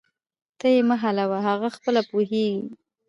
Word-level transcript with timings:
ته 0.59 0.67
یې 0.73 0.81
مه 0.89 0.95
حلوه، 1.03 1.37
هغه 1.47 1.67
خپله 1.75 2.01
پوهیږي 2.09 2.61